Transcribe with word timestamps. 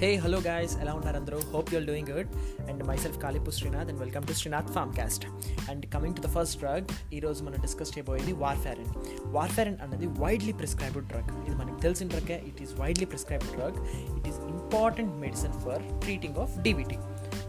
Hey 0.00 0.16
hello 0.16 0.38
guys 0.40 0.76
ఎలా 0.76 0.94
ఉన్నారు 0.94 1.16
అందరూ? 1.16 1.38
Hope 1.54 1.74
you'll 1.74 1.86
doing 1.86 2.08
good 2.08 2.28
and 2.70 2.84
myself 2.96 3.18
Kalipu 3.18 3.50
Srinath 3.50 3.88
and 3.88 4.00
welcome 4.00 4.26
to 4.26 4.32
Srinath 4.32 4.68
pharm 4.68 4.96
cast 4.96 5.26
and 5.70 5.86
coming 5.86 6.14
to 6.14 6.20
the 6.20 6.30
first 6.30 6.58
drug 6.58 6.84
ఈరోజు 7.14 7.44
మనం 7.44 7.60
discuss 7.60 7.98
చేయబోయేది 7.98 8.32
warfarin 8.32 8.86
warfarin 9.26 9.76
అన్నది 9.82 10.06
widely 10.06 10.52
prescribed 10.52 11.08
drug 11.08 11.46
ఇది 11.46 11.56
మనకు 11.56 11.80
తెలిసిన 11.80 12.08
drug 12.08 12.30
it 12.30 12.62
is 12.62 12.80
widely 12.80 13.04
prescribed 13.04 13.52
drug 13.52 13.78
it 14.18 14.28
is 14.28 14.36
important 14.36 15.16
medicine 15.16 15.52
for 15.52 16.00
treating 16.00 16.36
of 16.36 16.58
DBT 16.58 16.96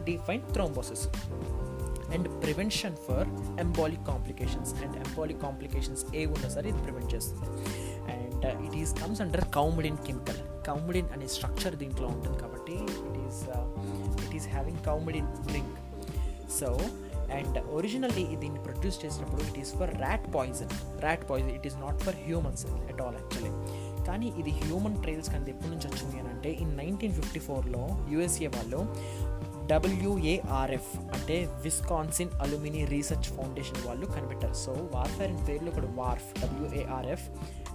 deep vein 0.03 0.41
thrombosis 0.53 1.07
and 2.13 2.43
prevention 2.43 2.95
for 2.95 3.27
embolic 3.59 4.07
complications 4.07 4.73
and 4.73 4.97
embolic 4.97 5.41
complications 5.41 6.15
ఏ 6.15 6.25
ఉన్నా 6.25 6.49
సరే 6.49 6.69
ఇది 6.69 6.83
prevent 6.83 7.15
చేస్తుంది. 7.15 7.49
And 8.11 8.65
it 8.65 8.75
is 8.75 9.01
comes 9.03 9.21
under 9.21 9.45
coumadin 9.45 9.97
chemical 9.97 10.41
coumadin 10.65 11.09
అనే 11.09 11.27
structure 11.27 11.75
దీంట్లో 11.75 12.07
ఉంటుంది 12.07 12.37
కాబట్టి 12.37 12.75
it 13.07 13.19
is 13.27 13.41
it 14.25 14.35
is 14.35 14.47
having 14.47 14.81
coumadin 14.85 15.31
drink 15.47 15.77
so 16.59 16.69
and 17.31 17.57
originally 17.71 18.25
దీన్ని 18.35 18.59
produce 18.59 18.97
చేసినప్పుడు 19.05 19.41
it 19.41 19.59
is 19.59 19.71
for 19.75 19.91
rat 19.97 20.27
poison 20.35 20.71
rat 20.99 21.23
poison 21.29 21.53
it 21.55 21.67
is 21.67 21.77
not 21.77 22.01
for 22.03 22.17
humans 22.25 22.63
at 22.91 23.01
all 23.01 23.15
actually 23.15 23.51
కానీ 24.05 24.27
ఇది 24.37 24.51
human 24.61 24.97
trials 25.01 25.29
కానీ 25.29 25.49
ఎప్పటి 25.49 25.69
నుంచి 25.69 25.87
వచ్చింది 25.87 26.15
అని 26.19 26.29
అంటే 26.29 26.51
ఇన్ 26.63 26.73
నైన్టీన్ 26.77 27.13
ఫిఫ్టీ 27.13 27.39
ఫోర్లో 27.39 27.81
యూఎస్ఏ 28.09 28.47
వాళ్ళు 28.47 28.79
డబ్ల్యూఏఆర్ఎఫ్ 29.69 30.91
అంటే 31.15 31.45
విస్కాన్సిన్ 31.61 32.29
అల్యూమిని 32.41 32.85
రీసెర్చ్ 32.85 33.29
ఫౌండేషన్ 33.29 33.87
వాళ్ళు 33.87 34.05
కనిపెట్టారు. 34.05 34.53
సో 34.53 34.71
వార్ఫారిన్ 34.95 35.47
పేర్లు 35.47 35.69
ఇక్కడ 35.69 35.85
warf 35.85 36.41
WARF 36.41 37.25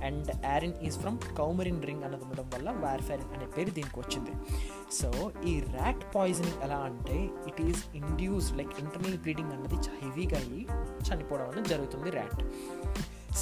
and 0.05 0.31
arin 0.45 0.75
is 0.83 0.99
from 0.99 1.19
coumarin 1.19 1.83
ring 1.83 2.05
అన్నది 2.05 2.25
ఉండడం 2.25 2.51
వల్ల 2.55 2.71
వార్ఫారిన్ 2.71 3.33
అనే 3.37 3.47
పేరు 3.57 3.71
దీనికి 3.71 4.01
వచ్చింది. 4.01 4.33
సో 4.93 5.31
ఈ 5.45 5.61
ర్యాట్ 5.61 6.15
పాయిజనింగ్ 6.17 6.63
ఎలా 6.63 6.77
అంటే 6.77 7.31
it 7.47 7.61
is 7.61 7.83
induce 7.95 8.53
like 8.53 8.75
internal 8.85 9.19
bleeding 9.19 9.53
అన్నది 9.53 9.79
హెవీగా 10.03 10.39
అయ్యి 10.39 10.67
చనిపోవడం 11.09 11.49
అనేది 11.49 11.69
జరుగుతుంది 11.69 12.11
rat 12.11 12.43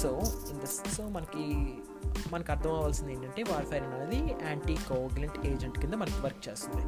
so 0.01 0.09
in 0.51 0.59
the 0.59 0.65
so 0.65 1.03
మనకి 1.03 1.43
మనకు 2.31 2.51
అర్థం 2.51 2.69
అవ్వాల్సింది 2.69 3.13
ఏంటంటే 3.13 3.43
వార్ఫైరిన్ 3.43 3.93
అనేది 3.93 4.19
యాంటీ 4.47 4.75
కోగ్లెంట్ 4.89 5.47
ఏజెంట్ 5.47 5.79
కింద 5.79 5.93
మనకి 5.93 6.19
వర్క్ 6.21 6.49
చేస్తుంది. 6.49 6.83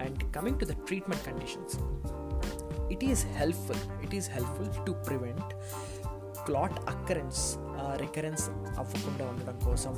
And 0.00 0.34
coming 0.34 0.60
to 0.60 0.64
the 0.64 0.68
treatment 0.68 1.26
conditions 1.26 1.76
it 2.92 3.04
is 3.04 3.26
helpful 3.26 4.02
it 4.02 4.14
is 4.14 4.30
helpful 4.30 4.86
to 4.86 4.92
prevent 4.92 5.54
clot 6.44 6.72
occurrence 6.72 7.56
recurrence 7.96 8.48
అవ్వకుండా 8.50 9.24
ఉండడం 9.24 9.58
కోసం 9.64 9.92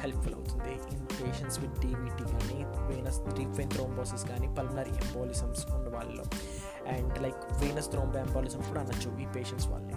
హెల్ప్ఫుల్ 0.00 0.34
అవుతుంది. 0.34 0.94
ఇన్ 0.94 1.06
పేషెంట్స్ 1.06 1.60
విత్ 1.60 1.80
డీవీటీ 1.80 2.24
కానీ 2.24 2.64
వేనస్ 2.64 3.20
డీప్ 3.20 3.72
థ్రోంబోసిస్ 3.74 4.24
కానీ 4.28 4.54
పల్మనరీ 4.54 4.90
ఎంబోలిసమ్స్ 4.90 5.66
ఉన్న 5.72 5.96
వాళ్ళలో 5.96 6.22
అండ్ 6.86 7.22
లైక్ 7.22 7.36
వీనస్ 7.60 7.90
థ్రోంబో 7.90 8.18
ఎంబాలిజం 8.18 8.60
కూడా 8.60 8.80
అనొచ్చు 8.80 9.22
ఈ 9.22 9.26
పేషెంట్స్ 9.36 9.68
వాళ్ళని 9.68 9.93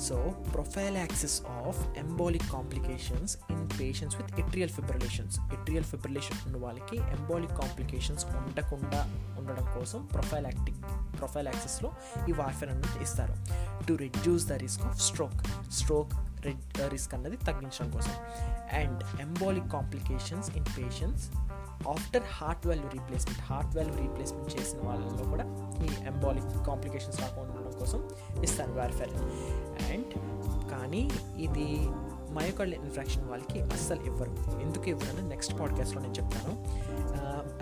so 0.00 0.16
prophylaxis 0.54 1.42
of 1.48 1.98
embolic 1.98 2.44
complications 2.52 3.38
in 3.50 3.68
patients 3.80 4.16
with 4.20 4.40
atrial 4.40 4.70
fibrillations 4.70 5.40
atrial 5.40 5.84
fibrillation 5.84 6.38
ఉన్న 6.46 6.66
వాళ్ళకి 6.66 6.96
ఎంబోలిక్ 6.96 7.52
కాంప్లికేషన్స్ 7.52 8.24
ఉండకుండా 8.24 9.00
ఉండడం 9.38 9.78
కోసం 9.78 10.06
ప్రొఫైలాక్టిక్ 10.06 10.80
ప్రొఫైలాక్సిస్లో 11.18 11.90
ఈ 12.28 12.32
వార్ఫెన్ 12.32 12.70
అనేది 12.70 13.02
ఇస్తారు. 13.02 13.34
To 13.86 13.92
reduce 13.92 14.46
the 14.46 14.52
risk 14.52 14.82
of 14.82 15.02
stroke 15.02 15.70
stroke 15.70 16.14
risk 16.88 17.14
అన్నది 17.14 17.36
తగ్గించడం 17.36 17.90
కోసం. 17.90 18.14
And 18.72 19.20
embolic 19.20 19.68
complications 19.72 20.50
in 20.50 20.64
patients 20.78 21.28
after 21.88 22.22
heart 22.32 22.66
valve 22.66 22.92
replacement 22.92 23.40
heart 23.40 23.76
valve 23.76 23.96
replacement 24.00 24.60
చేసిన 24.60 24.78
వాళ్ళలో 24.82 25.24
కూడా 25.30 25.44
ఈ 25.84 26.06
ఎంబాలిక్ 26.06 26.66
కాంప్లికేషన్స్ 26.66 27.20
రాకుండా 27.20 27.52
ఉండడం 27.52 27.78
కోసం 27.78 28.08
ఇస్తారు 28.42 28.72
వార్ఫెర్ 28.72 29.12
అండ్ 29.82 30.14
కానీ 30.70 31.10
ఇది 31.36 31.66
మయోకార్డ్ 32.30 32.74
ఇన్ఫెక్షన్ 32.74 33.24
వాళ్ళకి 33.24 33.60
అస్సలు 33.60 34.02
ఇవ్వరు. 34.02 34.60
ఎందుకు 34.60 34.88
ఇవ్వరు 34.88 35.28
నెక్స్ట్ 35.28 35.60
పాడ్కాస్ట్లో 35.60 36.02
నేను 36.02 36.12
చెప్తాను. 36.12 36.52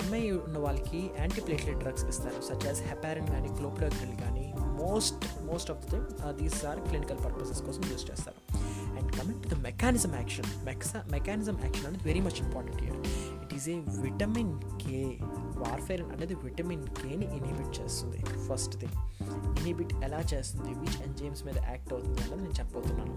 ఎంఐ 0.06 0.30
ఉన్న 0.30 0.58
వాళ్ళకి 0.58 1.10
యాంటీప్లేట్లెట్ 1.20 1.78
డ్రగ్స్ 1.78 2.04
ఇస్తారు 2.04 2.42
సచ్ 2.42 2.66
యాజ్ 2.66 2.82
హెపారిన్ 2.82 3.26
కానీ 3.26 3.48
క్లోప్లోగ్రిల్ 3.48 4.16
కానీ 4.16 4.54
most 4.58 5.42
most 5.42 5.70
of 5.70 5.94
the 5.94 5.96
these 6.30 6.64
are 6.64 6.80
clinical 6.80 7.18
purposes 7.18 7.62
కోసం 7.62 7.82
యూస్ 7.92 8.10
చేస్తారు. 8.10 8.58
And 9.00 9.12
coming 9.12 9.42
to 9.42 9.48
the 9.48 9.54
mechanism 9.54 10.14
action 10.14 10.64
మెక్సా 10.64 11.04
mechanism 11.12 11.58
action 11.64 11.86
అనేది 11.86 12.04
very 12.04 12.20
much 12.20 12.42
important 12.42 12.82
here 12.82 12.96
it 13.42 13.54
is 13.54 13.68
a 13.68 13.78
vitamin 14.00 14.60
K 14.82 15.18
warfarin 15.60 16.12
అనేది 16.12 16.34
vitamin 16.34 16.86
కేని 16.86 17.36
inhibit 17.36 17.80
చేస్తుంది 17.80 18.18
first 18.48 18.78
thing 18.78 19.17
inhibit 19.34 19.94
ఎలా 20.04 20.20
చేస్తుంది? 20.34 20.70
Which 20.74 21.02
enzymes 21.06 21.46
మీద 21.46 21.58
act 21.58 21.92
అవుతుంది 21.92 22.22
అన్నది 22.22 22.42
నేను 22.42 22.58
చెప్పబోతున్నాను. 22.58 23.14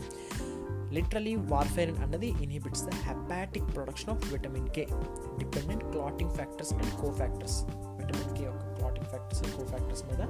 లిటరలీ 0.94 1.35
వార్ఫెరిన్ 1.35 1.97
అన్నది 1.97 2.27
inhibits 2.27 2.83
the 2.83 2.89
hepatic 2.89 3.75
production 3.75 4.09
of 4.09 4.33
vitamin 4.33 4.69
K 4.69 4.88
dependent 5.38 5.83
clotting 5.83 6.31
factors 6.31 6.73
and 6.73 7.01
cofactors 7.11 7.63
vitamin 7.72 8.38
K 8.38 8.44
యొక్క 8.44 8.73
clotting 8.73 9.05
factors 9.05 9.44
and 9.44 9.55
co 9.57 9.66
factors 9.66 10.03
మీద 10.05 10.22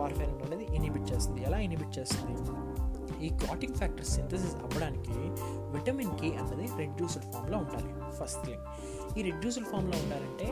వార్ఫెరిన్ 0.00 0.42
అనేది 0.42 0.64
ఇన్హిబిట్ 0.74 1.12
చేస్తుంది. 1.12 1.42
ఎలా 1.42 1.58
ఇన్హిబిట్ 1.58 1.98
చేస్తుంది? 1.98 2.34
ఈ 3.26 3.28
క్లాటింగ్ 3.28 3.74
ఫ్యాక్టర్స్ 3.74 4.10
సింథసిస్ 4.10 4.54
అవ్వడానికి 4.54 5.16
విటమిన్ 5.74 6.18
కే 6.18 6.36
అన్నది 6.36 6.66
రెడ్యూస్డ్ 6.78 7.24
ఫామ్లో 7.32 7.58
ఉండాలి. 7.58 7.90
ఫస్ట్ 8.20 8.46
థింగ్ 8.46 8.62
ఈ 9.18 9.22
రెడ్యూస్డ్ 9.30 9.64
ఫామ్లో 9.64 9.98
ఉండాలంటే 9.98 10.48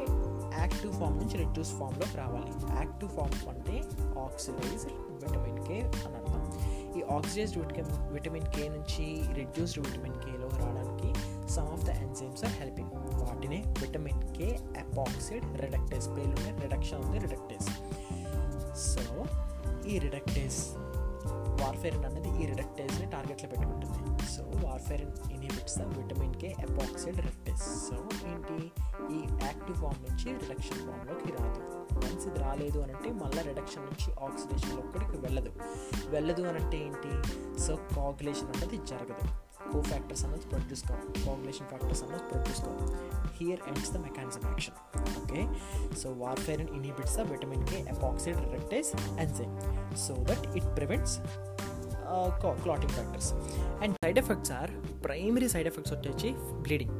యాక్టివ్ 0.59 0.92
ఫామ్ 0.92 1.19
నుంచి 1.19 1.37
రెడ్యూస్ 1.38 1.72
ఫామ్లోకి 1.78 2.16
రావాలి. 2.16 2.53
యాక్టివ్ 2.76 3.10
ఫామ్ 3.10 3.48
అంటే 3.48 3.76
ఆక్సిడైజ్డ్ 4.25 4.92
విటమిన్ 5.22 5.60
కే 5.66 5.78
అని 5.81 6.16
అర్థం. 6.16 6.42
ఈ 6.98 7.03
ఆక్సిడైజ్డ్ 7.16 7.59
విటమిన్ 7.59 8.12
విటమిన్ 8.12 8.47
కే 8.47 8.69
నుంచి 8.69 9.04
రెడ్యూస్డ్ 9.32 9.78
విటమిన్ 9.78 10.15
కేలో 10.15 10.48
రావడానికి 10.48 11.09
some 11.54 11.69
of 11.69 11.84
the 11.84 11.88
enzymes 11.88 12.44
are 12.44 12.53
helping 12.53 12.92
వాటినే 13.22 13.65
విటమిన్ 13.81 14.22
కే 14.37 14.48
ఎపాక్సిడ్ 14.76 15.44
రిడక్టేస్ 15.62 16.09
పేరులోనే 16.09 16.53
రిడక్షన్ 16.62 17.04
ఉంది 17.04 17.19
రిడక్టేస్ 17.19 17.71
సో 18.86 19.04
ఈ 19.88 19.98
రిడక్టేస్ 19.98 20.60
వార్ఫేర్ 21.65 21.99
అనేది 22.07 22.31
ఈ 22.43 22.47
రిడక్టేజ్ని 22.47 23.07
టార్గెట్లో 23.11 23.49
పెట్టుకుంటుంది. 23.51 24.27
So 24.35 24.43
warfarin 24.67 25.05
inhibits 25.35 25.79
the 25.79 25.83
vitamin 25.83 26.35
K 26.35 26.49
epoxide 26.67 27.19
reductase 27.19 27.67
so 27.87 27.97
ఏంటి? 28.31 28.59
ఈ 29.15 29.21
యాక్టివ్ 29.47 29.77
ఫామ్ 29.77 30.01
నుంచి 30.09 30.29
రిడక్షన్ 30.43 30.83
ఫామ్లోకి 30.87 31.33
రాదు. 31.37 31.61
వన్స్ 32.03 32.27
ఇది 32.27 32.39
రాలేదు 32.39 32.79
అని 32.79 32.93
అంటే 32.93 33.11
మళ్ళీ 33.13 33.43
రిడక్షన్ 33.43 33.85
నుంచి 33.85 34.09
ఆక్సిడేషన్లో 34.27 34.81
ఒక్కడికి 34.87 35.19
వెళ్ళదు. 35.27 35.53
వెళ్ళదు 36.09 36.43
అని 36.43 36.59
అంటే 36.65 36.79
ఏంటి? 36.79 37.13
సో 37.61 37.75
కాగులేషన్ 37.97 38.53
అనేది 38.57 38.79
జరగదు. 38.93 39.27
కో 39.72 39.81
ఫ్యాక్టర్స్ 39.82 40.25
అన్నది 40.25 40.47
ప్రొడ్యూస్ 40.47 40.82
కావు 40.82 41.06
కాగులేషన్ 41.26 41.69
ఫ్యాక్టర్స్ 41.69 42.03
అన్నది 42.03 42.25
ప్రొడ్యూస్ 42.31 42.60
కావు 42.60 42.87
here 43.34 43.60
ends 43.69 43.92
the 43.92 43.97
mechanism 43.97 44.44
action 44.48 44.78
okay 45.22 45.42
so 46.03 46.10
warfarin 46.22 46.69
inhibits 46.69 47.16
the 47.16 47.25
vitamin 47.32 47.66
K 47.66 47.81
epoxide 47.91 48.38
reductase 48.47 48.91
enzyme 49.20 49.54
so 49.97 50.15
that 50.31 50.56
it 50.56 50.69
prevents 50.78 51.16
clotting 52.62 52.92
factors 52.92 53.31
and 53.82 53.94
side 54.04 54.19
effects 54.19 54.53
are 54.53 54.72
primary 55.04 55.48
side 55.48 55.66
effects 55.66 55.94
వచ్చేసి 55.94 56.31
bleeding 56.60 56.97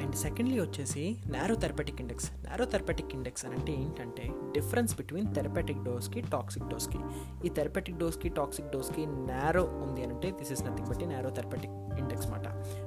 and 0.00 0.16
secondly 0.16 0.60
వచ్చేసి 0.60 1.16
narrow 1.26 1.54
therapeutic 1.54 2.00
index 2.00 2.30
narrow 2.44 2.64
therapeutic 2.64 3.14
index 3.14 3.46
అని 3.46 3.54
అంటే 3.54 3.72
ఏంటంటే 3.72 4.30
difference 4.52 4.96
between 4.96 5.34
therapeutic 5.34 5.82
డోస్కి 5.82 6.20
toxic 6.20 6.64
డోస్కి 6.64 6.98
ఈ 7.46 7.48
therapeutic 7.48 7.98
డోస్కి 7.98 8.28
toxic 8.28 8.66
డోస్కి 8.66 9.06
నారో 9.06 9.64
ఉంది 9.64 10.04
అంటే 10.04 10.30
this 10.30 10.52
is 10.52 10.64
nothing 10.64 10.88
but 10.88 11.06
narrow 11.06 11.30
therapeutic 11.30 11.72
index 11.98 12.30
మాట 12.30 12.46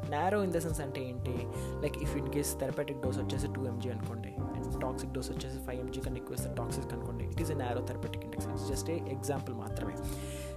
నారో 0.09 0.43
ఇన్ 0.43 0.51
ద 0.51 0.57
సెన్స్ 0.57 0.79
అంటే 0.79 1.09
ఏంటి? 1.09 1.47
Like 1.81 1.97
if 1.97 2.17
in 2.17 2.29
case 2.29 2.59
therapeutic 2.59 3.01
dose 3.01 3.17
వచ్చేసి 3.17 3.47
టూ 3.47 3.65
ఎంజీ 3.65 3.89
అనుకోండి 3.89 4.29
అండ్ 4.55 4.81
టాక్సిక్ 4.81 5.11
డోస్ 5.11 5.31
వచ్చేసి 5.31 5.59
ఫైవ్ 5.59 5.79
ఎంజీ 5.79 6.01
కన్నా 6.01 6.17
ఎక్కువ 6.17 6.33
ఇస్తే 6.33 6.55
టాక్సిక్ 6.55 6.93
అనుకోండి 6.93 7.23
it 7.25 7.41
is 7.41 7.51
a 7.51 7.53
narrow 7.53 7.81
therapeutic 7.81 8.25
index 8.25 8.47
it's 8.47 8.67
just 8.67 8.89
a 8.89 8.97
example 9.11 9.55
మాత్రమే. 9.55 9.95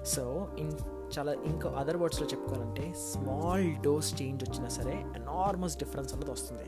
సో 0.04 0.48
ఇన్ 0.58 0.72
చాలా 1.18 1.32
ఇంకా 1.32 1.70
అదర్ 1.70 1.96
వర్డ్స్లో 1.96 2.26
చెప్పుకోవాలంటే 2.26 2.94
స్మాల్ 3.12 3.76
డోస్ 3.76 4.22
చేంజ్ 4.22 4.50
వచ్చినా 4.50 4.68
సరే 4.68 4.92
ఎనార్మస్ 4.92 5.76
డిఫరెన్స్ 5.76 6.14
అన్నది 6.14 6.30
వస్తుంది. 6.30 6.62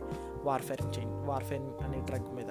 వార్ఫేర్ 0.44 0.82
చేంజ్ 0.82 1.28
వార్ఫేర్ 1.28 1.62
అనే 1.62 2.00
డ్రగ్ 2.00 2.34
మీద. 2.34 2.46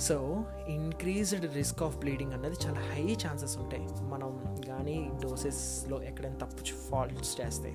So 0.00 0.44
increased 0.68 1.54
risk 1.54 1.82
of 1.82 1.96
bleeding 1.96 2.32
అనేది 2.32 2.56
చాలా 2.66 2.80
హై 2.80 3.16
ఛాన్సెస్ 3.26 3.58
ఉంటాయి. 3.58 3.88
మనం 4.02 4.56
కానీ 4.68 5.10
డోసెస్లో 5.22 6.02
ఎక్కడైనా 6.02 6.36
తప్పు 6.36 6.64
ఫాల్ట్స్ 6.64 7.40
చేస్తే. 7.40 7.70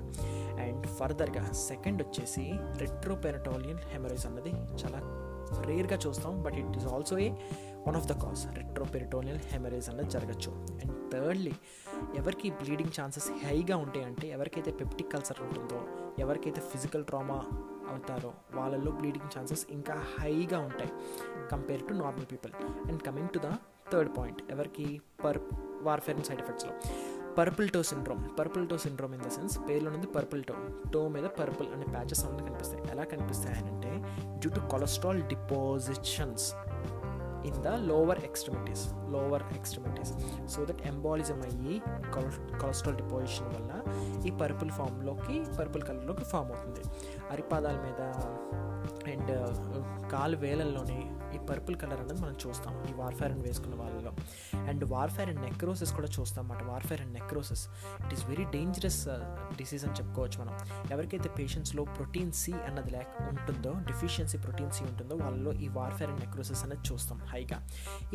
అండ్ 0.62 0.88
ఫర్దర్గా 0.88 1.52
సెకండ్ 1.52 2.04
వచ్చేసి 2.04 2.54
రెట్రోపెనటోలియన్ 2.78 3.80
హెమరేజ్ 3.90 4.26
అన్నది 4.26 4.50
చాలా 4.54 5.02
రేర్గా 5.66 6.00
చూస్తాం. 6.08 6.44
But 6.44 6.54
it 6.54 6.78
is 6.78 6.86
also 6.86 7.18
a 7.18 7.30
one 7.88 7.96
of 7.96 8.08
the 8.08 8.12
cause 8.12 8.58
retroperitoneal 8.58 9.40
haemorrhage 9.40 9.90
అనేది 9.90 10.10
జరగచ్చు. 10.10 10.52
అండ్ 10.52 11.12
థర్డ్లీ 11.12 11.54
ఎవరికి 12.16 12.50
బ్లీడింగ్ 12.50 13.02
ఛాన్సెస్ 13.02 13.46
హైగా 13.46 13.78
ఉంటాయంటే 13.78 14.28
ఎవరికైతే 14.28 14.72
పెప్టిక్ 14.72 15.14
కల్చర్ 15.14 15.42
ఉంటుందో 15.42 15.82
ఎవరికైతే 16.20 16.62
ఫిజికల్ 16.62 17.06
ట్రామా 17.06 17.40
అవుతారో 17.90 18.34
వాళ్ళల్లో 18.54 18.92
బ్లీడింగ్ 18.92 19.38
ఛాన్సెస్ 19.38 19.66
ఇంకా 19.70 20.04
హైగా 20.20 20.60
ఉంటాయి 20.60 20.92
compare 21.52 21.88
to 21.88 21.94
normal 21.94 22.26
people 22.32 22.52
and 22.88 23.04
coming 23.04 23.30
to 23.30 23.40
the 23.40 23.50
third 23.94 24.18
point 24.18 24.52
ఎవరికి 24.52 25.02
per 25.24 25.40
warfarin 25.82 26.24
side 26.24 26.42
ఎఫెక్ట్స్లో 26.42 26.74
purple 27.38 27.70
toe 27.70 27.84
syndrome 27.84 28.40
purple 28.40 28.70
toe 28.70 28.78
syndrome 28.78 29.14
in 29.16 29.22
the 29.22 29.28
sense 29.28 29.60
పేర్లో 29.70 29.92
ఉంది 29.92 30.08
పర్పుల్ 30.08 30.44
టో 30.44 30.56
టో 30.94 31.08
మీద 31.08 31.24
పర్పుల్ 31.24 31.68
అనే 31.74 31.84
ప్యాచెస్ 31.84 32.26
అన్నీ 32.26 32.44
కనిపిస్తాయి. 32.50 32.84
ఎలా 32.92 33.04
కనిపిస్తాయి 33.04 33.56
అంటే 33.56 33.92
due 34.40 34.52
to 34.52 34.60
cholesterol 34.60 35.22
depositions 35.22 36.54
in 37.46 37.64
the 37.64 37.68
lower 37.68 38.20
extremities 38.20 38.90
lower 39.10 39.44
extremities 39.56 40.14
so 40.52 40.66
that 40.66 40.82
embolism 40.82 41.42
అయ్యి 41.42 41.82
కొలెస్ట్రాల్ 42.62 42.98
డిపోజిషన్ 42.98 43.48
వల్ల 43.48 43.72
ఈ 44.28 44.32
పర్పుల్ 44.32 44.72
ఫామ్లోకి 44.72 45.46
పర్పుల్ 45.60 45.84
కలర్లోకి 45.84 46.24
ఫామ్ 46.24 46.52
అవుతుంది. 46.52 46.84
అరిపాదాల 47.32 47.76
మీద 47.76 48.02
అండ్ 49.12 49.32
uh, 49.32 50.10
కాలు 50.12 50.38
వేలల్లోనే 50.38 51.00
ఈ 51.36 51.40
పర్పుల్ 51.50 51.76
కలర్ 51.76 52.02
అనేది 52.02 52.22
మనం 52.22 52.36
చూస్తాం. 52.48 52.74
ఈ 52.90 52.94
వార్ఫేర్ 52.94 53.34
వేసుకున్న 53.34 53.76
వాళ్ళలో. 53.76 54.12
అండ్ 54.70 54.84
వార్ఫేర్ 54.94 55.30
అండ్ 55.32 55.42
నెక్రోసిస్ 55.48 55.94
కూడా 55.98 56.10
చూస్తాం 56.16 56.44
అన్నమాట. 56.44 56.62
Warfarin 57.04 57.14
necrosis. 57.20 57.64
It 58.04 58.14
is 58.16 58.24
very 58.32 58.46
dangerous 58.56 59.02
disease 59.60 59.84
అని 59.88 59.96
చెప్పుకోవచ్చు 60.00 60.40
మనం. 60.42 60.54
ఎవరికైతే 60.94 61.30
పేషెంట్స్లో 61.40 61.84
ప్రోటీన్ 61.98 62.32
సి 62.42 62.54
అన్నది 62.70 62.92
లేక 62.98 63.08
ఉంటుందో 63.32 63.74
డెఫిషియన్సీ 63.90 64.40
ప్రోటీన్ 64.46 64.72
సి 64.78 64.84
ఉంటుందో 64.92 65.16
వాళ్ళలో 65.24 65.54
ఈ 65.66 65.70
వార్ఫేర్ 65.80 66.12
అండ్ 66.14 66.22
నెక్రోసిస్ 66.26 66.64
అనేది 66.68 66.86
చూస్తాం 66.92 67.20
హైగా. 67.34 67.60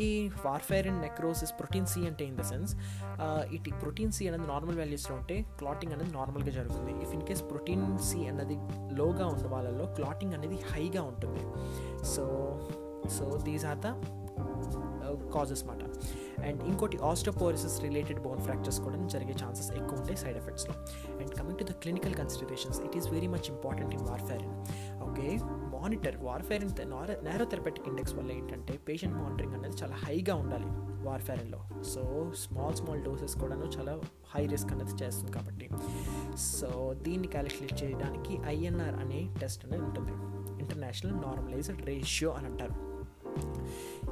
ఈ 0.07 0.09
warfare 0.47 0.89
and 0.91 1.03
necrosis 1.07 1.55
protein 1.61 1.89
C 1.95 2.01
అంటే 2.11 2.25
ఇన్ 2.31 2.39
ద 2.41 2.45
సెన్స్ 2.53 2.75
ఇటు 3.57 3.71
ప్రోటీన్ 3.83 4.13
సి 4.17 4.23
అనేది 4.31 4.47
నార్మల్ 4.55 4.79
వాల్యూస్లో 4.83 5.15
ఉంటే 5.21 5.37
క్లాటింగ్ 5.61 5.93
అనేది 5.97 6.13
నార్మల్గా 6.19 6.53
జరుగుతుంది. 6.59 6.93
If 7.05 7.13
in 7.19 7.25
case 7.29 7.43
protein 7.51 7.87
C 8.09 8.21
అన్నది 8.33 8.59
లోగా 9.01 9.27
ఉన్న 9.35 9.47
వాళ్ళలో 9.55 9.87
క్లాటింగ్ 9.99 10.35
అనేది 10.39 10.59
హైగా 10.73 11.03
ఉంటుంది. 11.13 11.45
So 12.15 12.25
so 13.17 13.25
these 13.47 13.65
are 13.71 13.81
the 13.87 13.89
causes 15.35 15.65
మాట 15.67 15.83
అండ్ 16.47 16.61
ఇంకోటి 16.71 16.97
ఆస్టోపోరిసిస్ 17.11 17.77
రిలేటెడ్ 17.83 18.21
బోన్ 18.21 18.41
ఫ్రాక్చర్స్ 18.41 18.81
కూడా 18.81 18.97
జరిగే 19.15 19.35
ఛాన్సెస్ 19.43 19.71
ఎక్కువ 19.73 19.99
ఉంటాయి 20.00 20.17
side 20.17 20.37
ఎఫెక్ట్స్లో 20.37 20.75
and 21.21 21.33
coming 21.38 21.59
to 21.59 21.65
the 21.65 21.75
clinical 21.85 22.15
considerations 22.15 22.81
it 22.81 22.97
is 22.97 23.09
very 23.09 23.27
much 23.27 23.49
important 23.55 23.94
in 23.94 24.05
warfarin 24.11 24.55
okay 25.09 25.27
monitor 25.77 26.17
warfarin 26.29 26.73
narrow 27.29 27.44
therapeutic 27.44 27.88
index 27.88 28.15
వల్ల 28.15 28.31
ఏంటంటే 28.33 28.75
patient 28.88 29.17
monitoring 29.23 29.55
అనేది 29.55 29.77
చాలా 29.83 29.97
హైగా 30.05 30.35
ఉండాలి 30.35 30.71
వార్ఫేరిన్లో 31.09 31.61
సో 31.93 32.03
స్మాల్ 32.44 32.75
స్మాల్ 32.75 33.03
డోసెస్ 33.03 33.35
కూడాను 33.41 33.67
చాలా 33.77 33.93
హై 34.35 34.47
రిస్క్ 34.47 34.73
అనేది 34.73 34.94
చేస్తుంది 35.03 35.33
కాబట్టి. 35.33 35.67
సో 36.37 36.94
దీన్ని 37.05 37.29
క్యాలిక్యులేట్ 37.29 37.77
చేయడానికి 37.83 38.38
ఐఎన్ఆర్ 38.47 38.97
అనే 39.03 39.21
టెస్ట్ 39.41 39.67
అనేది 39.67 39.85
ఉంటుంది. 39.85 40.15
ఇంటర్నేషనల్ 40.62 41.17
నార్మలైజ్డ్ 41.27 41.83
రేషియో 41.87 42.31
అని 42.31 42.47
అంటారు. 42.47 42.75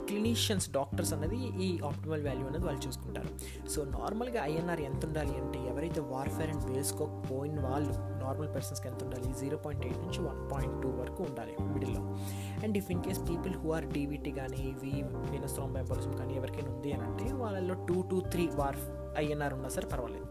క్లినీషియన్స్ 0.08 0.66
డాక్టర్స్ 0.76 1.12
అనేది 1.16 1.38
ఈ 1.66 1.68
ఆప్టిమల్ 1.88 2.22
వాల్యూ 2.26 2.46
అనేది 2.50 2.64
వాళ్ళు 2.68 2.82
చూసుకుంటారు. 2.86 3.30
సో 3.72 3.84
నార్మల్గా 3.96 4.40
ఐఎన్ఆర్ 4.50 4.82
ఎంత 4.88 5.02
ఉండాలి 5.10 5.34
అంటే 5.42 5.58
ఎవరైతే 5.72 6.00
వార్ఫేర్ 6.12 6.50
అండ్ 6.54 6.66
వేసుకోకపోయిన 6.70 7.60
వాళ్ళు 7.68 7.94
నార్మల్ 8.24 8.50
పర్సన్స్కి 8.56 8.88
ఎంత 8.88 9.00
ఉండాలి 9.04 9.28
జీరో 9.40 9.56
పాయింట్ 9.64 9.84
ఎయిట్ 9.86 10.00
నుంచి 10.04 10.20
వన్ 10.28 10.40
పాయింట్ 10.52 10.76
టూ 10.82 10.90
వరకు 11.00 11.22
ఉండాలి 11.22 11.54
మిడిల్లో. 11.74 12.02
And 12.64 12.76
if 12.80 12.90
in 12.90 13.02
case 13.06 13.20
people 13.30 13.54
who 13.62 13.70
are 13.72 13.86
DBT 13.96 14.32
కానీ 14.40 14.62
వి 14.82 14.92
వీనస్ 15.30 15.56
థ్రోంబైంబాలిజం 15.58 16.12
కానీ 16.20 16.34
ఎవరికైనా 16.40 16.70
ఉంది 16.74 16.92
అని 16.92 17.04
అంటే 17.08 17.26
వాళ్ళల్లో 17.42 17.74
టూ 17.88 17.96
టు 18.10 18.18
త్రీ 18.34 18.46
వార్ 18.60 18.80
ఐఎన్ఆర్ 19.18 19.54
ఉన్నా 19.54 19.68
సరే 19.68 19.86
పర్వాలేదు. 19.92 20.28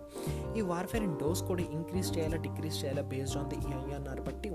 ఈ 0.58 0.62
వార్ఫేర్ 0.72 1.04
అండ్ 1.04 1.18
డోస్ 1.20 1.42
కూడా 1.50 1.64
ఇంక్రీజ్ 1.78 2.10
చేయాలా 2.18 2.38
డిక్రీజ్ 2.48 2.78
చేయాలా 2.82 3.04
బేస్డ్ 3.12 3.38
ఆన్ 3.42 3.50
ది 3.52 3.60
ఐఎన్ఆర్ 3.82 4.22
బట్టి 4.22 4.50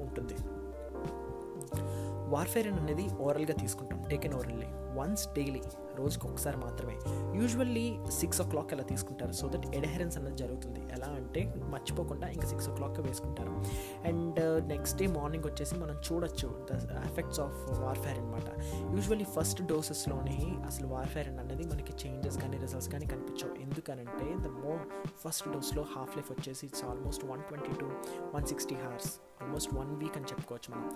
ఉంటుంది 2.35 2.79
అనేది 2.83 3.07
ఓరల్గా 3.27 3.55
తీసుకుంటాం. 3.55 4.01
టేకెన్ 4.11 4.35
ఓరల్లీ 4.35 4.69
వన్స్ 4.99 5.27
డైలీ 5.37 5.63
రోజుకి 6.03 6.27
ఒకసారి 6.31 6.59
మాత్రమే. 6.65 6.97
యూజువల్లీ 7.41 7.87
సిక్స్ 8.21 8.41
ఓ 8.43 8.47
క్లాక్ 8.53 8.73
అలా 8.75 8.85
తీసుకుంటారు. 8.93 9.35
సో 9.41 9.47
దట్ 9.55 9.67
ఎడహరెన్స్ 9.79 10.17
అన్నది 10.19 10.39
జరుగుతుంది. 10.43 10.81
ఎలా 10.97 11.11
అంటే 11.21 11.43
మర్చిపోకుండా 11.75 12.29
ఇంకా 12.37 12.47
సిక్స్ 12.53 12.69
ఓ 12.71 12.75
క్లాక్ 12.79 13.01
వేసుకుంటారు. 13.09 13.55
అండ్ 14.11 14.41
నెక్స్ట్ 14.73 14.99
డే 15.03 15.07
మార్నింగ్ 15.19 15.47
వచ్చేసి 15.51 15.75
మనం 15.83 15.97
చూడొచ్చు 16.09 16.49
ద 16.71 16.81
ఎఫెక్ట్స్ 17.11 17.41
ఆఫ్ 17.47 17.59
వార్ఫేర్ 17.85 18.19
అనమాట 18.23 18.49
యూజువల్లీ 18.95 19.29
ఫస్ట్ 19.37 19.63
డోసెస్లోనే 19.73 20.39
అసలు 20.71 20.89
వార్ఫేర్ 20.95 21.31
అనేది 21.35 21.67
మనకి 21.73 21.95
చేంజెస్ 22.03 22.39
కానీ 22.43 22.57
రిజల్ట్స్ 22.65 22.91
కానీ 22.95 23.07
కనిపించవు. 23.13 23.55
ఎందుకనంటే 23.67 24.29
ద 24.47 24.51
మో 24.63 24.75
ఫస్ట్ 25.25 25.47
డోస్లో 25.55 25.85
హాఫ్ 25.95 26.13
లైఫ్ 26.19 26.31
వచ్చేసి 26.35 26.63
it's 26.69 26.85
almost 26.91 27.25
one 27.33 27.43
twenty 27.49 27.75
to 27.81 27.89
one 28.35 28.47
sixty 28.53 28.77
hours 28.85 29.11
almost 29.43 29.71
one 29.79 29.91
week 30.01 30.17
అని 30.19 30.29
చెప్పుకోవచ్చు 30.31 30.69
మనం. 30.75 30.89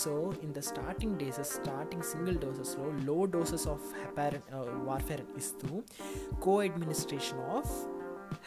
So 0.00 0.10
in 0.46 0.52
the 0.58 0.60
starting 0.70 1.14
doses 1.22 1.52
starting 1.60 2.04
single 2.12 2.38
డోసెస్లో 2.44 2.86
low 3.08 3.16
doses 3.34 3.66
of 3.72 3.86
heparin 4.02 4.44
warfare 4.88 5.22
ఇస్తూ 5.36 5.68
కో 6.40 6.60
అడ్మినిస్ట్రేషన్ 6.60 7.40
ఆఫ్ 7.40 7.72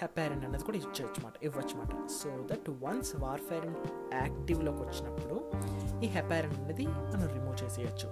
హెపారిన్ 0.01 0.45
అనేది 0.45 0.63
కూడా 0.63 0.77
ఇచ్చవచ్చు 0.77 1.19
అనమాట 1.19 1.33
ఇవ్వచ్చు 1.44 1.80
అనమాట 1.80 2.09
సో 2.09 2.30
దట్ 2.51 2.69
వన్స్ 2.83 3.15
వార్ఫేర్ 3.15 3.65
యాక్టివ్లోకి 4.13 4.81
వచ్చినప్పుడు 4.81 5.36
ఈ 6.06 6.07
హెపారిన్ 6.07 6.56
అనేది 6.63 6.88
మనం 6.88 7.27
రిమూవ్ 7.27 7.63
చేసేయచ్చు. 7.63 8.09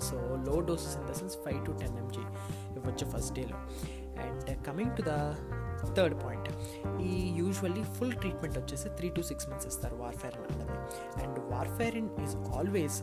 So 0.00 0.16
low 0.46 0.60
doses 0.60 0.96
in 0.96 1.06
the 1.06 1.12
sense 1.12 1.36
five 1.36 1.66
to 1.66 1.72
ten 1.72 1.98
mg 1.98 2.24
ఇవ్వచ్చు 2.76 3.06
ఫస్ట్ 3.12 3.34
డేలో 3.34 3.58
and 4.26 4.66
coming 4.66 4.96
to 4.96 5.02
the 5.02 5.14
third 5.96 6.24
point 6.24 6.48
ఈ 7.02 7.38
యూజువల్లీ 7.38 7.84
ఫుల్ 7.84 8.12
ట్రీట్మెంట్ 8.12 8.58
వచ్చేసి 8.58 8.88
త్రీ 8.88 9.08
టు 9.08 9.20
సిక్స్ 9.20 9.48
మంత్స్ 9.48 9.66
ఇస్తారు 9.66 9.96
వార్ఫేరిన్ 9.96 10.46
అన్నది. 10.52 10.78
అండ్ 11.22 11.38
వార్ఫేరిన్ 11.52 12.10
ఈజ్ 12.20 12.36
ఆల్వేస్ 12.36 13.02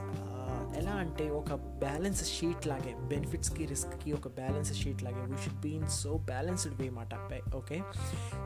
ఎలా 0.75 0.91
అంటే 0.91 1.29
ఒక 1.29 1.53
బ్యాలెన్స్ 1.53 2.39
షీట్ 2.39 2.67
లాగే 2.67 2.95
బెనిఫిట్స్కి 2.95 3.65
రిస్క్కి 3.65 4.13
ఒక 4.13 4.27
బ్యాలెన్స్ 4.27 4.73
షీట్ 4.73 5.03
లాగే. 5.03 5.21
We 5.21 5.37
should 5.37 5.59
be 5.59 5.69
in 5.69 5.87
so 5.87 6.17
balanced 6.17 6.81
way 6.81 6.89
మాట 6.89 7.15
ఓకే? 7.55 7.81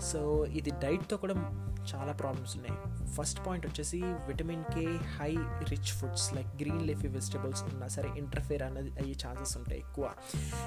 సో 0.02 0.46
ఇది 0.46 0.70
డైట్తో 0.70 1.18
కూడా 1.18 1.34
చాలా 1.96 2.12
ప్రాబ్లమ్స్ 2.12 2.58
ఉన్నాయి. 2.58 3.08
ఫస్ట్ 3.08 3.48
పాయింట్ 3.48 3.68
వచ్చేసి 3.68 4.02
vitamin 4.02 4.64
K 4.64 4.98
high 5.20 5.36
rich 5.70 5.92
foods 5.94 6.34
like 6.34 6.48
green 6.48 6.82
leafy 6.82 7.08
vegetables 7.08 7.64
ఉన్నా 7.64 7.88
సరే 7.88 8.10
ఇంటర్ఫేర్ 8.18 8.64
అనేది 8.64 8.90
అయ్యే 8.90 9.16
ఛాన్సెస్ 9.28 9.58
ఉంటాయి 9.58 9.80
ఎక్కువ. 9.80 10.14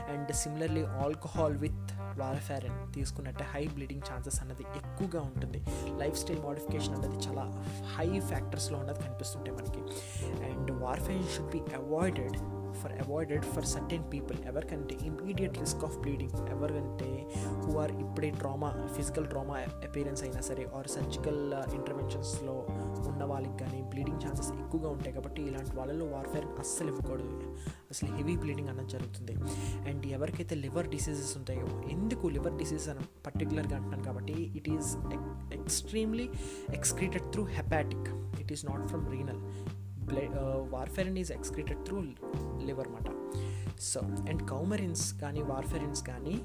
And 0.08 0.32
similarly 0.32 0.82
alcohol 0.82 1.56
with 1.56 2.18
warfarin 2.18 2.92
తీసుకున్నట్టే 2.92 3.44
high 3.44 3.66
bleeding 3.66 4.02
chances 4.12 4.40
అన్నది 4.40 4.62
ఎక్కువగా 4.62 5.22
ఉంటుంది. 5.22 5.62
లైఫ్ 5.98 6.18
స్టైల్ 6.18 6.40
మోడిఫికేషన్ 6.40 6.94
అనేది 6.94 7.26
చాలా 7.26 7.64
హై 7.96 8.20
ఫ్యాక్టర్స్లో 8.20 8.78
ఉన్నది 8.78 9.00
కనిపిస్తుంటాయి 9.00 9.56
మనకి. 9.56 9.80
And 10.44 10.70
warfarin 10.70 11.28
should 11.28 11.49
be 11.54 11.60
avoided 11.74 12.36
for 12.82 12.92
avoided 12.92 13.44
for 13.44 13.64
certain 13.64 14.12
people 14.12 14.36
ఎవరికంటే 14.46 14.98
ఇమీడియట్ 15.02 15.58
రిస్క్ 15.58 15.84
ఆఫ్ 15.84 15.98
బ్లీడింగ్ 15.98 16.48
ఎవరికంటే 16.48 17.28
హూ 17.46 17.78
ఆర్ 17.78 17.92
ఇప్పుడే 17.92 18.30
ట్రామా 18.30 18.88
ఫిజికల్ 18.96 19.26
ట్రామా 19.26 19.54
అపీరెన్స్ 19.54 20.22
అయినా 20.22 20.40
సరే 20.40 20.66
ఆర్ 20.74 20.88
సర్జికల్ 20.88 21.52
ఇంటర్వెన్షన్స్లో 21.74 22.66
ఉన్న 23.08 23.24
వాళ్ళకి 23.24 23.64
కానీ 23.64 23.82
బ్లీడింగ్ 23.82 24.16
ఛాన్సెస్ 24.16 24.52
ఎక్కువగా 24.52 24.88
ఉంటాయి. 24.88 25.14
కాబట్టి 25.14 25.42
ఇలాంటి 25.42 25.76
వాళ్ళలో 25.76 26.06
వార్ఫేర్ 26.06 26.46
అస్సలు 26.58 26.88
ఇవ్వకూడదు. 26.88 27.56
అసలు 27.90 28.16
హెవీ 28.16 28.36
బ్లీడింగ్ 28.36 28.68
అన్నది 28.68 28.88
జరుగుతుంది. 28.88 29.32
అండ్ 29.90 30.06
ఎవరికైతే 30.06 30.54
లివర్ 30.54 30.88
డిసీజెస్ 30.88 31.36
ఉంటాయో 31.36 31.82
ఎందుకు 31.90 32.26
లివర్ 32.26 32.56
డిసీజ్ 32.56 32.88
అని 32.88 33.00
పర్టికులర్గా 33.26 33.76
అంటున్నాను 33.76 34.04
కాబట్టి 34.04 34.32
it 34.32 34.68
is 34.68 34.96
extremely 35.52 36.28
excreted 36.74 37.32
through 37.32 37.44
hepatic 37.44 38.40
it 38.40 38.52
is 38.52 38.66
not 38.66 38.86
from 38.86 39.10
renal 39.10 39.42
warfarin 40.72 41.16
is 41.16 41.32
excreted 41.32 41.84
through 41.84 42.02
liver 42.58 42.88
అనమాట 42.88 43.08
సో 43.80 44.00
అండ్ 44.00 44.48
కౌమరిన్స్ 44.48 45.20
కానీ 45.20 45.42
వార్ఫెరిన్స్ 45.42 46.02
కానీ 46.02 46.42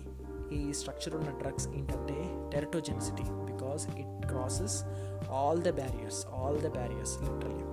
ఈ 0.54 0.74
స్ట్రక్చర్ 0.74 1.16
ఉన్న 1.16 1.30
డ్రగ్స్ 1.40 1.68
ఏంటంటే 1.68 2.18
teratogenicity 2.52 3.24
because 3.24 3.88
it 3.88 4.26
crosses 4.26 4.86
all 5.30 5.62
the 5.62 5.70
barriers 5.70 6.26
all 6.34 6.62
the 6.62 6.68
barriers 6.68 7.22
literally 7.22 7.66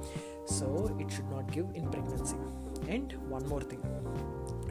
so 0.58 0.98
it 1.00 1.10
should 1.10 1.30
not 1.30 1.58
give 1.58 1.76
in 1.76 1.88
pregnancy 1.88 2.38
and 2.90 3.32
one 3.32 3.48
more 3.48 3.64
thing 3.64 3.82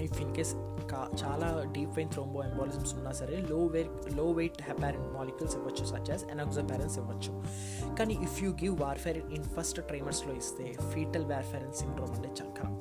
if 0.01 0.21
in 0.21 0.35
case 0.35 0.55
కా 0.91 1.09
చాలా 1.23 1.63
deep 1.71 1.89
vein 1.89 2.11
థ్రోంబో 2.11 2.43
ఎంబాలిజమ్స్ 2.43 2.93
ఉన్నా 2.93 3.11
సరే 3.11 3.41
low 3.41 3.65
వెయిట్లో 3.65 4.31
weight 4.31 4.61
heparin 4.61 5.13
molecules 5.13 5.55
ఇవ్వచ్చు 5.55 5.85
such 5.85 6.09
as 6.09 6.23
enoxaparins 6.31 6.97
ఇవ్వచ్చు. 6.97 7.43
కానీ 7.95 8.13
if 8.13 8.43
you 8.43 8.51
give 8.51 8.81
warfarin 8.81 9.31
in 9.31 9.43
first 9.43 9.81
ట్రైమర్స్లో 9.81 10.33
ఇస్తే 10.33 10.73
fetal 10.93 11.25
warfarin 11.25 11.73
syndrome 11.73 12.11
అంటే 12.11 12.29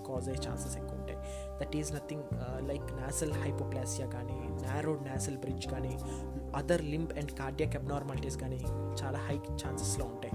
కాజ్ 0.09 0.29
అయ్యే 0.29 0.49
ఛాన్సెస్ 0.49 0.77
ఎక్కువ 0.77 0.99
ఉంటాయి. 0.99 1.19
That 1.61 1.77
is 1.77 1.93
nothing 1.93 2.23
like 2.69 3.03
nasal 3.03 3.33
hypoplasia 3.33 4.07
కానీ 4.07 4.39
నారోడ్ 4.67 5.07
నాసల్ 5.07 5.39
బ్రిడ్జ్ 5.39 5.67
కానీ 5.67 5.99
other 6.57 6.83
limb 6.83 7.13
and 7.13 7.31
cardiac 7.31 7.77
abnormalities 7.77 8.37
కానీ 8.37 8.57
చాలా 9.03 9.19
హై 9.19 9.37
ఛాన్సెస్లో 9.37 10.05
ఉంటాయి. 10.05 10.35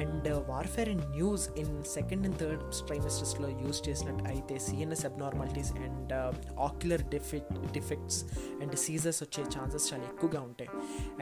And 0.00 0.48
warfarin 0.88 1.10
use 1.10 1.48
in 1.48 1.84
second 1.84 2.26
and 2.26 2.38
third 2.38 2.86
ట్రైమిస్టర్స్లో 2.86 3.48
use 3.48 3.88
చేసినట్టు 3.88 4.24
అయితే 4.24 4.58
CNS 4.58 5.06
abnormalities 5.06 5.72
and 5.72 6.12
ocular 6.60 7.02
defect 7.08 7.72
defects 7.72 8.24
and 8.62 8.76
seizures 8.76 9.22
వచ్చే 9.22 9.44
chances 9.44 9.94
చాలా 9.94 10.04
ఎక్కువగా 10.04 10.40
ఉంటాయి. 10.40 10.70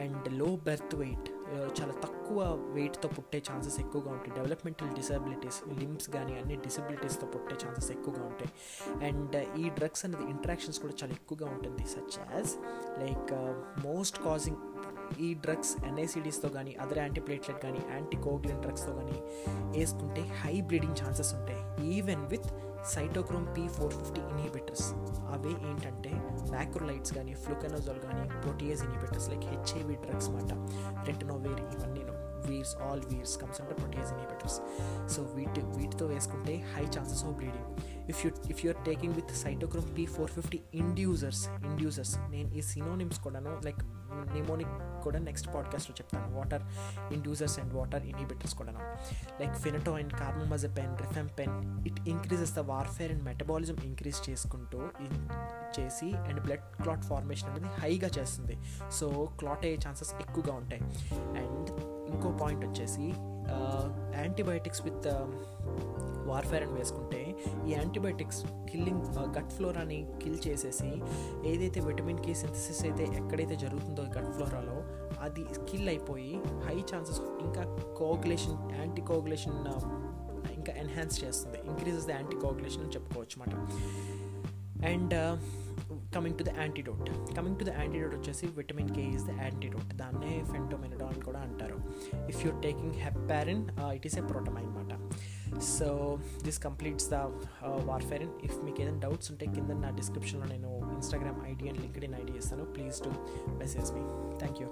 అండ్లో 0.01 0.55
బెర్త్ 0.55 0.95
వెయిట్ 0.95 1.29
చాలా 1.77 1.93
తక్కువ 2.03 2.39
వెయిట్తో 2.75 3.07
పుట్టే 3.15 3.39
ఛాన్సెస్ 3.47 3.77
ఎక్కువగా 3.83 4.09
ఉంటాయి. 4.15 4.33
డెవలప్మెంటల్ 4.39 4.91
డిసబిలిటీస్ 4.99 5.59
లిమ్స్ 5.79 6.09
కానీ 6.09 6.33
అన్ని 6.39 6.57
డిసబిలిటీస్తో 6.65 7.27
పుట్టే 7.27 7.55
ఛాన్సెస్ 7.63 7.91
ఎక్కువగా 7.97 8.23
ఉంటాయి. 8.31 8.51
అండ్ 9.09 9.35
uh, 9.35 9.59
ఈ 9.61 9.65
డ్రగ్స్ 9.79 10.05
అనేది 10.05 10.27
ఇంట్రాక్షన్స్ 10.35 10.79
కూడా 10.79 10.95
చాలా 11.01 11.13
ఎక్కువగా 11.19 11.47
ఉంటుంది 11.55 11.85
such 11.95 12.17
as 12.25 12.51
like 13.03 13.31
most 13.87 14.19
causing 14.27 14.61
ఈ 15.25 15.29
డ్రగ్స్ 15.43 15.71
ఎన్ఐసిడీస్తో 15.87 16.49
కానీ 16.49 16.73
అదర్ 16.83 16.99
యాంటీప్లేట్లెట్ 17.03 17.59
కానీ 17.65 17.81
యాంటీకోగ్లిన్ 17.95 18.61
డ్రగ్స్తో 18.65 18.91
కానీ 18.99 19.17
వేసుకుంటే 19.75 20.21
హై 20.41 20.53
బ్లీడింగ్ 20.69 20.97
ఛాన్సెస్ 21.01 21.31
ఉంటాయి. 21.39 21.61
Even 21.95 22.23
with 22.33 22.47
cytochrome 22.85 23.47
P 23.55 23.63
four 23.67 23.93
fifty 23.93 24.21
inhibitors 24.31 24.87
అవే 25.33 25.53
ఏంటంటే 25.69 26.11
మ్యాక్రోలైట్స్ 26.51 27.13
కానీ 27.13 27.33
ఫ్లూకెనోజోల్ 27.33 27.99
కానీ 27.99 28.23
protease 28.41 28.83
inhibitors 28.83 29.29
like 29.29 29.45
HIV 29.45 29.95
drugs 29.95 30.29
మాట 30.29 30.51
రెటనోవేర్ 31.07 31.61
ఇవన్నీ 31.73 32.03
వీర్స్ 32.47 32.75
ఆల్ 32.81 33.01
వీర్స్ 33.11 33.37
కమ్స్ 33.37 33.61
అంటే 33.61 33.73
ప్రోటీయస్ 33.73 34.11
ఇనిబిటర్స్ 34.11 34.57
సో 35.15 35.21
వీటి 35.35 35.61
వీటితో 35.77 36.07
వేసుకుంటే 36.07 36.55
high 36.73 36.85
chances 36.95 37.23
of 37.25 37.35
bleeding 37.37 37.69
if 38.11 38.25
you 38.25 38.31
if 38.49 38.65
you're 38.65 38.85
taking 38.85 39.13
with 39.13 39.31
cytochrome 39.35 39.97
P 39.97 40.05
four 40.05 40.31
fifty 40.31 40.59
inducers 40.73 41.49
నేను 42.29 42.53
ఈ 42.53 42.61
సినోనిమ్స్ 42.61 43.19
కూడాను 43.19 43.61
లైక్ 43.65 43.81
నిమోనిక్ 44.33 45.03
కూడా 45.03 45.19
నెక్స్ట్ 45.19 45.47
పాడ్కాస్ట్లో 45.55 45.95
చెప్తాను. 46.01 46.37
Water 46.37 46.63
inducers 47.13 47.59
and 47.59 47.73
water 47.73 48.05
inhibitors 48.05 48.55
కూడాను. 48.55 48.79
Like 49.41 49.55
phenytoin 49.55 50.09
rifam 50.09 50.97
rifampin 50.97 51.87
it 51.87 52.09
increases 52.09 52.53
the 52.55 52.59
warfarin 53.11 53.23
metabolism 53.23 53.77
increase 53.83 54.29
చేసుకుంటూ 54.29 54.81
చేసి 55.79 56.13
and 56.17 56.39
blood 56.43 56.65
clot 56.81 57.01
formation 57.01 57.49
అనేది 57.49 57.67
హైగా 57.79 58.09
చేస్తుంది. 58.19 58.57
సో 58.91 59.29
క్లాట్ 59.39 59.65
అయ్యే 59.65 59.77
ఛాన్సెస్ 59.87 60.13
ఎక్కువగా 60.13 60.53
ఉంటాయి. 60.53 60.81
అండ్ 61.39 61.69
ఇంకో 62.11 62.37
పాయింట్ 62.41 62.65
వచ్చేసి 62.65 63.13
యాంటీబయాటిక్స్ 64.19 64.81
విత్ 64.81 65.07
వార్ఫేర్ 66.31 66.63
అని 66.63 66.73
వేసుకుంటే 66.73 67.21
ఈ 67.67 67.71
యాంటీబయాటిక్స్ 67.73 68.41
కిల్లింగ్ 68.71 69.05
గట్ 69.37 69.51
ఫ్లోరాని 69.57 69.99
కిల్ 70.23 70.39
చేసేసి 70.47 70.91
ఏదైతే 71.51 71.79
విటమిన్ 71.79 72.21
కే 72.25 72.33
సింథసిస్ 72.41 72.81
అయితే 72.85 73.05
ఎక్కడైతే 73.19 73.55
జరుగుతుందో 73.55 74.05
గట్ 74.17 74.31
ఫ్లోరాలో 74.35 74.77
అది 75.21 75.43
కిల్ 75.69 75.89
అయిపోయి 75.89 76.33
హై 76.67 76.77
ఛాన్సెస్ 76.91 77.21
ఇంకా 77.45 77.63
కోగులేషన్ 77.97 78.57
యాంటీ 78.79 79.01
కోగులేషన్ 79.01 79.59
ఇంకా 80.57 80.71
ఎన్హాన్స్ 80.73 81.15
చేస్తుంది. 81.23 81.57
ఇంక్రీజెస్ 81.69 82.05
ద 82.07 82.11
యాంటీ 82.11 82.35
కోగులేషన్ 82.35 82.83
అని 82.83 82.93
చెప్పుకోవచ్చు 82.95 83.35
అనమాట 83.37 83.53
and 84.89 85.13
coming 86.15 86.37
to 86.39 86.43
the 86.43 86.51
antidote 86.59 87.09
coming 87.37 87.57
to 87.59 87.65
the 87.65 87.71
antidote 87.79 88.15
వచ్చేసి 88.15 88.45
vitamin 88.57 88.89
K 88.95 89.03
is 89.15 89.25
the 89.27 89.33
antidote 89.41 89.91
దాన్నే 90.01 90.33
ఫెంటోమినడో 90.51 91.05
అని 91.05 91.21
కూడా 91.27 91.39
అంటారు. 91.39 91.77
If 92.31 92.39
you're 92.45 92.57
taking 92.61 92.95
heparin 93.05 93.63
it 93.95 94.07
is 94.09 94.17
a 94.17 94.25
protamine 94.31 94.67
అనమాట 94.71 94.93
so 95.59 95.87
this 96.43 96.59
completes 96.59 97.09
the 97.09 97.17
warfarin 97.85 98.33
if 98.43 98.57
మీకు 98.63 98.81
ఏదైనా 98.81 98.99
డౌట్స్ 98.99 99.31
ఉంటే 99.31 99.45
కింద 99.45 99.81
నా 99.81 99.91
డిస్క్రిప్షన్లో 99.91 100.47
నేను 100.47 100.71
Instagram 100.95 101.39
ID 101.51 101.67
and 101.69 101.81
LinkedIn 102.05 102.15
ID 102.15 102.35
ఇస్తాను 102.37 102.65
please 102.73 102.99
to 103.01 103.11
message 103.57 103.91
me 103.91 104.03
thank 104.39 104.61
you 104.61 104.69